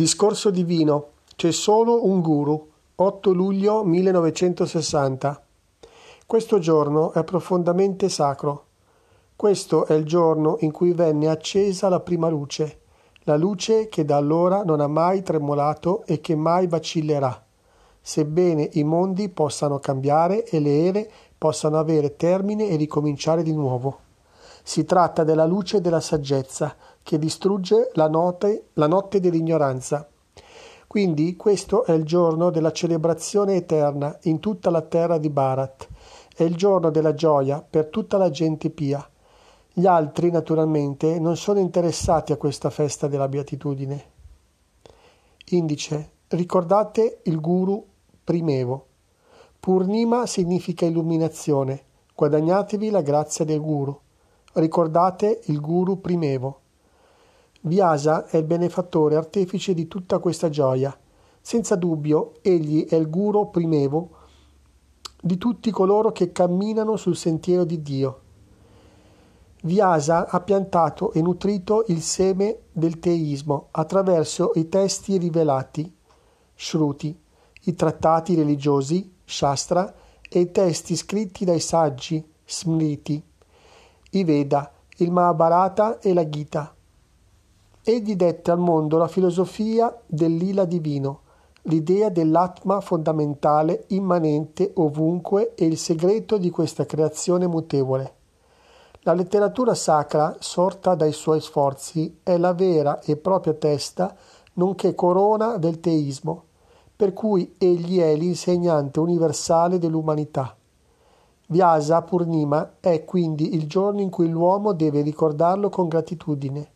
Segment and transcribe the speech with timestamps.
[0.00, 1.08] Discorso divino.
[1.36, 2.70] C'è solo un guru.
[2.94, 5.42] 8 luglio 1960.
[6.24, 8.64] Questo giorno è profondamente sacro.
[9.36, 12.80] Questo è il giorno in cui venne accesa la prima luce,
[13.24, 17.44] la luce che da allora non ha mai tremolato e che mai vacillerà,
[18.00, 23.98] sebbene i mondi possano cambiare e le ere possano avere termine e ricominciare di nuovo.
[24.62, 30.08] Si tratta della luce della saggezza che distrugge la notte, la notte dell'ignoranza.
[30.86, 35.88] Quindi questo è il giorno della celebrazione eterna in tutta la terra di Bharat.
[36.34, 39.08] È il giorno della gioia per tutta la gente pia.
[39.72, 44.04] Gli altri, naturalmente, non sono interessati a questa festa della beatitudine.
[45.50, 46.10] Indice.
[46.26, 47.86] Ricordate il guru
[48.24, 48.86] primevo.
[49.60, 51.82] Purnima significa illuminazione.
[52.14, 53.98] Guadagnatevi la grazia del guru.
[54.54, 56.59] Ricordate il guru primevo.
[57.62, 60.96] Vyasa è il benefattore artefice di tutta questa gioia.
[61.40, 64.10] Senza dubbio, egli è il guru primevo
[65.22, 68.20] di tutti coloro che camminano sul sentiero di Dio.
[69.62, 75.94] Vyasa ha piantato e nutrito il seme del teismo attraverso i testi rivelati,
[76.54, 77.18] Shruti,
[77.64, 79.94] i trattati religiosi, Shastra,
[80.28, 83.22] e i testi scritti dai saggi, Smriti
[84.10, 86.74] i Veda, il Mahabharata e la Gita.
[87.82, 91.20] Egli dette al mondo la filosofia del lila divino,
[91.62, 98.14] l'idea dell'atma fondamentale immanente ovunque e il segreto di questa creazione mutevole.
[99.00, 104.14] La letteratura sacra, sorta dai suoi sforzi, è la vera e propria testa,
[104.54, 106.44] nonché corona del teismo,
[106.94, 110.54] per cui egli è l'insegnante universale dell'umanità.
[111.46, 116.72] Vyasa Purnima è quindi il giorno in cui l'uomo deve ricordarlo con gratitudine.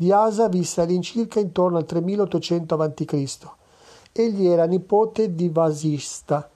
[0.00, 3.38] Vyasa visse all'incirca intorno al 3800 a.C.
[4.12, 6.48] Egli era nipote di Vasista,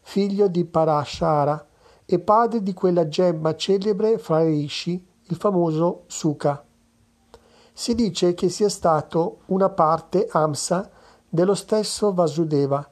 [0.00, 1.64] figlio di Parashara
[2.04, 6.64] e padre di quella gemma celebre fra i rishi, il famoso Sukha.
[7.72, 10.90] Si dice che sia stato una parte Amsa
[11.28, 12.84] dello stesso Vasudeva,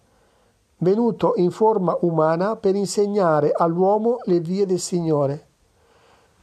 [0.78, 5.45] venuto in forma umana per insegnare all'uomo le vie del Signore.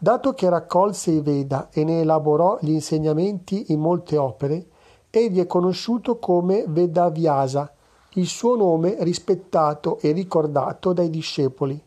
[0.04, 4.66] Dato che raccolse i Veda e ne elaborò gli insegnamenti in molte opere,
[5.10, 7.72] egli è conosciuto come Vedavyasa,
[8.16, 11.82] il suo nome rispettato e ricordato dai discepoli.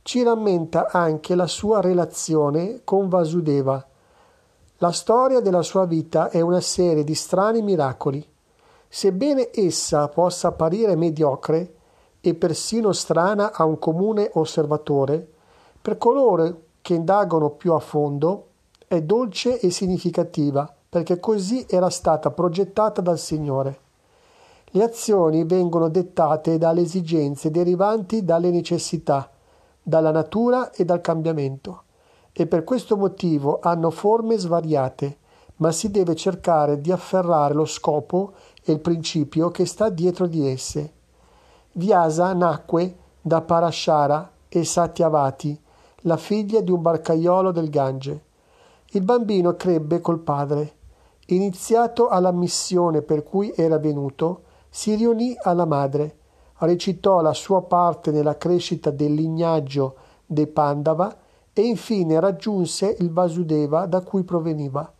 [0.00, 3.86] Ci rammenta anche la sua relazione con Vasudeva.
[4.78, 8.26] La storia della sua vita è una serie di strani miracoli.
[8.88, 11.74] Sebbene essa possa apparire mediocre
[12.22, 15.28] e persino strana a un comune osservatore,
[15.82, 18.46] per coloro che indagano più a fondo
[18.88, 23.78] è dolce e significativa perché così era stata progettata dal Signore.
[24.70, 29.30] Le azioni vengono dettate dalle esigenze derivanti dalle necessità,
[29.82, 31.82] dalla natura e dal cambiamento,
[32.32, 35.18] e per questo motivo hanno forme svariate,
[35.56, 38.32] ma si deve cercare di afferrare lo scopo
[38.64, 40.92] e il principio che sta dietro di esse.
[41.72, 45.66] Vyasa nacque da Parashara e Satyavati,
[46.08, 48.24] la figlia di un barcaiolo del Gange.
[48.92, 50.72] Il bambino crebbe col padre.
[51.26, 56.16] Iniziato alla missione per cui era venuto, si riunì alla madre,
[56.60, 61.14] recitò la sua parte nella crescita del lignaggio dei Pandava
[61.52, 64.90] e infine raggiunse il Vasudeva da cui proveniva.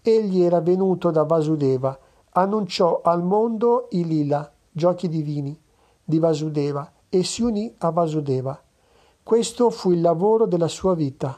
[0.00, 1.98] Egli era venuto da Vasudeva,
[2.30, 5.60] annunciò al mondo i lila, giochi divini,
[6.04, 8.60] di Vasudeva e si unì a Vasudeva.
[9.26, 11.36] Questo fu il lavoro della sua vita.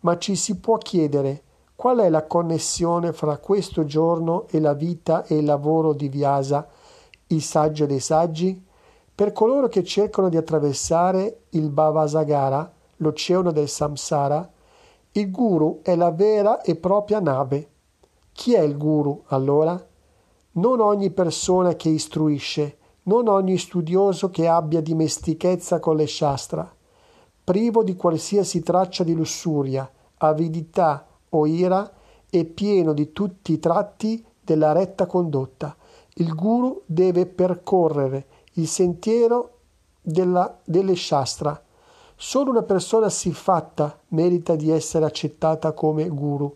[0.00, 1.44] Ma ci si può chiedere
[1.74, 6.68] qual è la connessione fra questo giorno e la vita e il lavoro di Vyasa,
[7.28, 8.62] il saggio dei saggi?
[9.14, 14.52] Per coloro che cercano di attraversare il Bhavasagara, l'oceano del Samsara,
[15.12, 17.70] il guru è la vera e propria nave.
[18.30, 19.82] Chi è il guru allora?
[20.52, 26.75] Non ogni persona che istruisce, non ogni studioso che abbia dimestichezza con le shastra,
[27.46, 31.88] privo di qualsiasi traccia di lussuria, avidità o ira
[32.28, 35.76] e pieno di tutti i tratti della retta condotta.
[36.14, 39.58] Il guru deve percorrere il sentiero
[40.02, 41.62] della, delle shastra.
[42.16, 46.52] Solo una persona siffatta merita di essere accettata come guru.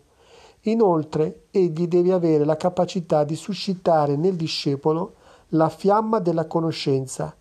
[0.63, 5.13] Inoltre, egli deve avere la capacità di suscitare nel discepolo
[5.53, 7.33] la fiamma della conoscenza,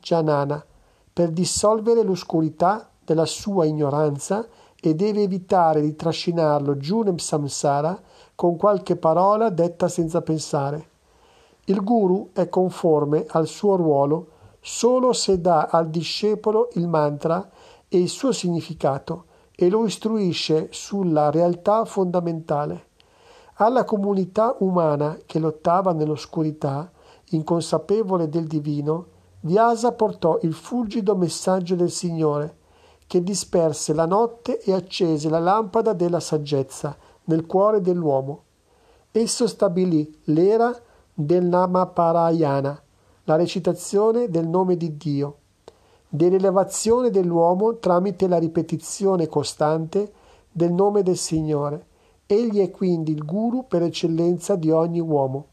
[0.00, 0.64] Janana,
[1.12, 4.46] per dissolvere l'oscurità della sua ignoranza
[4.80, 8.00] e deve evitare di trascinarlo giù nel samsara
[8.34, 10.88] con qualche parola detta senza pensare.
[11.64, 14.28] Il guru è conforme al suo ruolo
[14.60, 17.48] solo se dà al discepolo il mantra
[17.88, 19.24] e il suo significato
[19.54, 22.88] e lo istruisce sulla realtà fondamentale.
[23.54, 26.90] Alla comunità umana che lottava nell'oscurità,
[27.30, 29.06] inconsapevole del divino,
[29.42, 32.58] Vyasa portò il fulgido messaggio del Signore,
[33.06, 36.94] che disperse la notte e accese la lampada della saggezza
[37.24, 38.42] nel cuore dell'uomo.
[39.10, 40.78] Esso stabilì l'era
[41.14, 42.82] del Namaparayana,
[43.24, 45.38] la recitazione del nome di Dio,
[46.06, 50.12] dell'elevazione dell'uomo tramite la ripetizione costante
[50.52, 51.86] del nome del Signore.
[52.26, 55.46] Egli è quindi il guru per eccellenza di ogni uomo.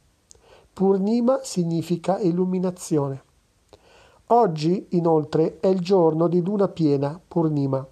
[0.74, 3.24] Purnima significa illuminazione.
[4.30, 7.86] Oggi, inoltre, è il giorno di luna piena, Purnima.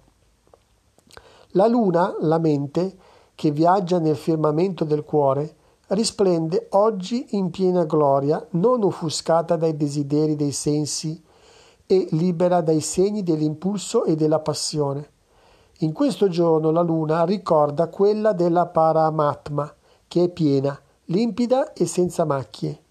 [1.52, 2.94] La luna, la mente,
[3.34, 5.54] che viaggia nel firmamento del cuore,
[5.88, 11.22] risplende oggi in piena gloria, non offuscata dai desideri dei sensi
[11.86, 15.08] e libera dai segni dell'impulso e della passione.
[15.78, 19.74] In questo giorno la luna ricorda quella della Paramatma,
[20.06, 22.82] che è piena, limpida e senza macchie.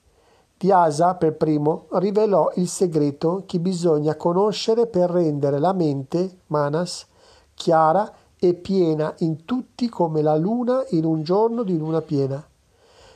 [0.57, 7.05] Vyasa per primo rivelò il segreto che bisogna conoscere per rendere la mente, manas,
[7.53, 8.09] chiara
[8.39, 12.41] e piena in tutti come la luna in un giorno di luna piena.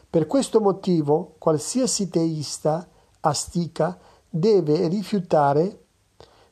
[0.10, 2.86] Per questo motivo qualsiasi teista,
[3.22, 3.98] astica,
[4.30, 5.86] deve rifiutare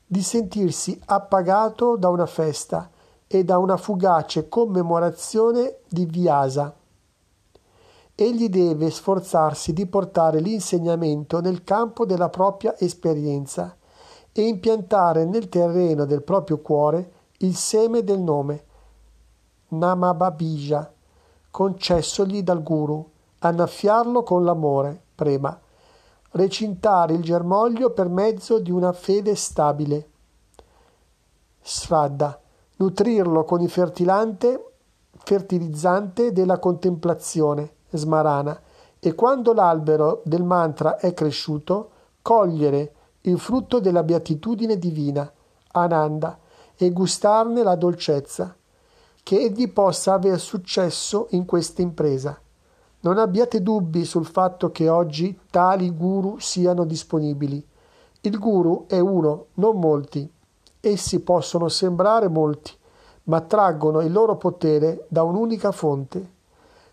[0.06, 2.90] di sentirsi appagato da una festa
[3.28, 6.74] e da una fugace commemorazione di Vyasa
[8.20, 13.78] egli deve sforzarsi di portare l'insegnamento nel campo della propria esperienza
[14.32, 18.64] e impiantare nel terreno del proprio cuore il seme del nome,
[19.68, 20.92] Namababija,
[21.52, 25.56] concessogli dal guru, annaffiarlo con l'amore, prema,
[26.32, 30.10] recintare il germoglio per mezzo di una fede stabile,
[31.62, 32.42] Sradda,
[32.78, 34.72] nutrirlo con il fertilante,
[35.12, 38.60] fertilizzante della contemplazione, smarana
[39.00, 41.90] e quando l'albero del mantra è cresciuto,
[42.22, 45.32] cogliere il frutto della beatitudine divina,
[45.72, 46.38] Ananda,
[46.76, 48.56] e gustarne la dolcezza,
[49.24, 52.40] che egli possa aver successo in questa impresa.
[53.02, 57.66] Non abbiate dubbi sul fatto che oggi tali guru siano disponibili.
[58.22, 60.30] Il guru è uno, non molti.
[60.80, 62.72] Essi possono sembrare molti,
[63.24, 66.36] ma traggono il loro potere da un'unica fonte,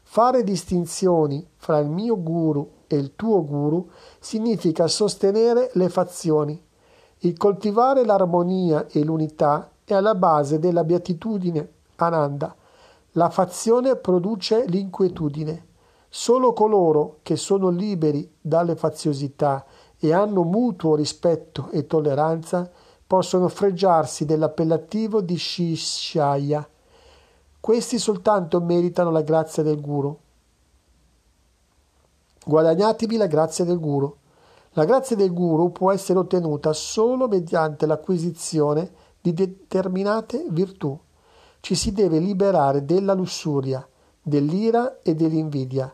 [0.07, 3.91] Fare distinzioni fra il mio guru e il tuo guru
[4.21, 6.63] significa sostenere le fazioni.
[7.19, 12.55] Il coltivare l'armonia e l'unità è alla base della beatitudine, Ananda.
[13.13, 15.67] La fazione produce l'inquietudine.
[16.09, 19.65] Solo coloro che sono liberi dalle faziosità
[19.99, 22.71] e hanno mutuo rispetto e tolleranza
[23.07, 26.69] possono fregiarsi dell'appellativo di Shishaya
[27.65, 30.15] questi soltanto meritano la grazia del Guru.
[32.45, 34.15] Guadagnatevi la grazia del Guru.
[34.73, 40.95] La grazia del Guru può essere ottenuta solo mediante l'acquisizione di determinate virtù.
[41.61, 43.89] Ci si deve liberare della lussuria,
[44.21, 45.91] dell'ira e dell'invidia.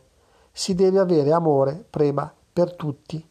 [0.50, 3.24] Si deve avere amore, prema, per tutti.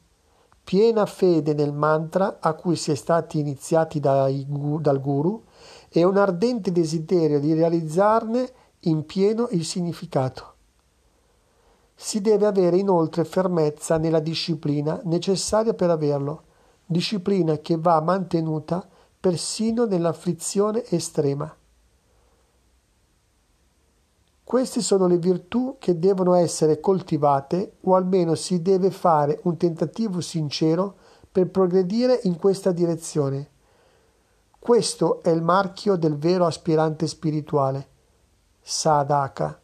[0.64, 5.44] Piena fede nel mantra a cui si è stati iniziati dai, dal Guru
[5.90, 8.50] e un ardente desiderio di realizzarne
[8.82, 10.54] in pieno il significato.
[11.96, 16.44] Si deve avere inoltre fermezza nella disciplina necessaria per averlo,
[16.86, 18.88] disciplina che va mantenuta
[19.20, 21.54] persino nell'afflizione estrema.
[24.50, 30.22] Queste sono le virtù che devono essere coltivate o almeno si deve fare un tentativo
[30.22, 30.96] sincero
[31.32, 33.50] per progredire in questa direzione.
[34.60, 37.88] Questo è il marchio del vero aspirante spirituale,
[38.62, 39.60] sadhaka.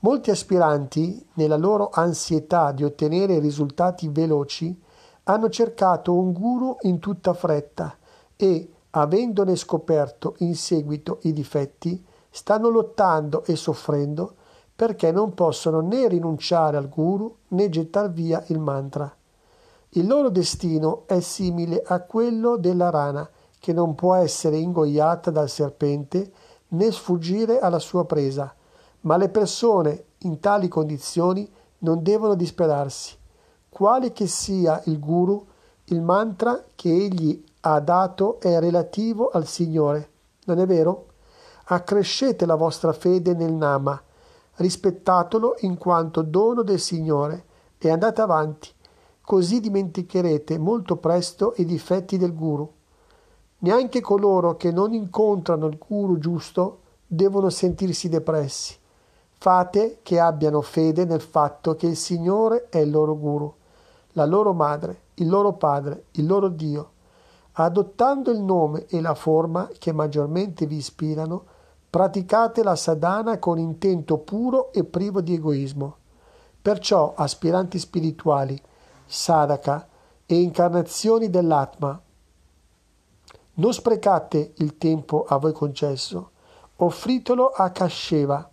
[0.00, 4.82] Molti aspiranti, nella loro ansietà di ottenere risultati veloci,
[5.24, 7.96] hanno cercato un guru in tutta fretta
[8.36, 14.34] e, avendone scoperto in seguito i difetti, stanno lottando e soffrendo
[14.76, 19.15] perché non possono né rinunciare al guru né gettar via il mantra.
[19.90, 23.28] Il loro destino è simile a quello della rana,
[23.58, 26.32] che non può essere ingoiata dal serpente
[26.68, 28.54] né sfuggire alla sua presa,
[29.00, 33.16] ma le persone in tali condizioni non devono disperarsi.
[33.68, 35.46] Quale che sia il guru,
[35.86, 40.10] il mantra che egli ha dato è relativo al Signore.
[40.44, 41.06] Non è vero?
[41.66, 44.00] Accrescete la vostra fede nel Nama,
[44.56, 47.44] rispettatelo in quanto dono del Signore
[47.78, 48.68] e andate avanti,
[49.26, 52.70] così dimenticherete molto presto i difetti del guru.
[53.58, 58.76] Neanche coloro che non incontrano il guru giusto devono sentirsi depressi.
[59.32, 63.52] Fate che abbiano fede nel fatto che il Signore è il loro guru,
[64.12, 66.90] la loro madre, il loro padre, il loro Dio.
[67.54, 71.44] Adottando il nome e la forma che maggiormente vi ispirano,
[71.90, 75.96] praticate la sadhana con intento puro e privo di egoismo.
[76.62, 78.60] Perciò, aspiranti spirituali,
[79.06, 79.88] sadhaka
[80.26, 82.00] e incarnazioni dell'Atma,
[83.54, 86.30] non sprecate il tempo a voi concesso,
[86.76, 88.50] offritelo a Kasheva,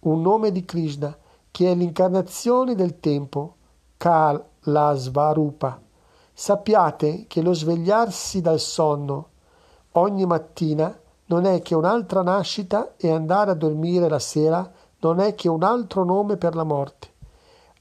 [0.00, 1.16] un nome di Krishna,
[1.50, 3.56] che è l'incarnazione del tempo,
[3.96, 5.80] Kalasvarupa.
[6.32, 9.28] Sappiate che lo svegliarsi dal sonno
[9.92, 14.68] ogni mattina non è che un'altra nascita e andare a dormire la sera
[14.98, 17.13] non è che un altro nome per la morte.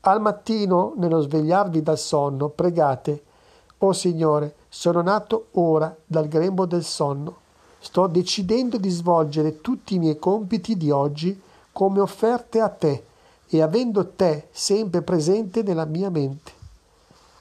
[0.06, 3.24] Al mattino, nello svegliarvi dal sonno, pregate,
[3.78, 7.38] O oh Signore, sono nato ora dal grembo del sonno.
[7.80, 11.40] Sto decidendo di svolgere tutti i miei compiti di oggi
[11.72, 13.04] come offerte a te
[13.48, 16.52] e avendo te sempre presente nella mia mente.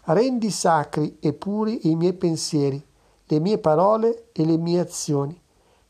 [0.05, 2.81] Rendi sacri e puri i miei pensieri,
[3.25, 5.41] le mie parole e le mie azioni.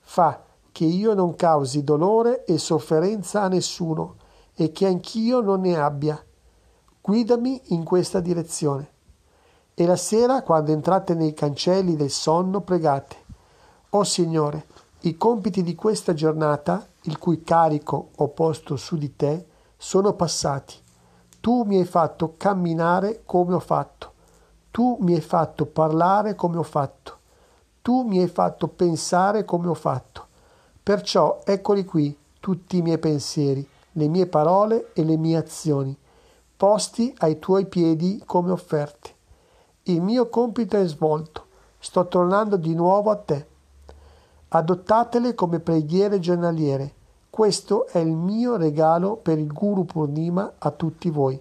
[0.01, 4.15] Fa che io non causi dolore e sofferenza a nessuno
[4.55, 6.23] e che anch'io non ne abbia.
[7.05, 8.89] Guidami in questa direzione.
[9.75, 13.17] E la sera, quando entrate nei cancelli del sonno, pregate.
[13.91, 14.67] O oh Signore,
[15.01, 20.77] i compiti di questa giornata, il cui carico ho posto su di te, sono passati.
[21.41, 24.13] Tu mi hai fatto camminare come ho fatto.
[24.71, 27.19] Tu mi hai fatto parlare come ho fatto.
[27.83, 30.29] Tu mi hai fatto pensare come ho fatto.
[30.81, 35.97] Perciò eccoli qui tutti i miei pensieri, le mie parole e le mie azioni,
[36.63, 39.11] posti ai tuoi piedi come offerte.
[39.83, 41.47] Il mio compito è svolto.
[41.81, 43.47] Sto tornando di nuovo a te.
[44.47, 46.95] Adottatele come preghiere giornaliere.
[47.29, 51.41] Questo è il mio regalo per il Guru Purnima a tutti voi.